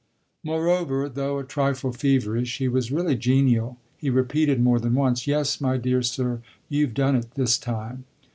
[0.43, 5.61] Moreover, though a trifle feverish, he was really genial; he repeated more than once, "Yes,
[5.61, 8.05] my dear sir, you've done it this time."